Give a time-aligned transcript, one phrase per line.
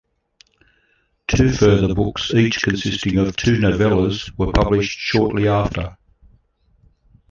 [1.27, 5.95] Two further books, each consisting of two novellas, were published shortly after.